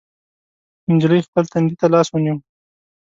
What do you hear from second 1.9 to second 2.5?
لاس ونيو.